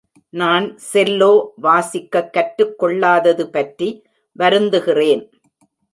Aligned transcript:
நான் 0.29 0.77
செல்லோ 0.93 1.33
வாசிக்கக் 1.61 2.33
கற்றுக் 2.33 2.79
கொள்ளாதது 2.79 3.49
பற்றி 3.49 3.89
வருந்துகிறேன். 4.39 5.23